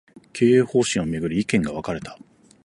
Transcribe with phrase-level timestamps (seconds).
[0.33, 2.17] 経営方針を巡り、意見が分かれた